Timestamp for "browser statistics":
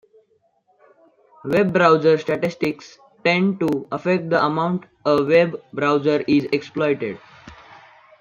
1.71-2.97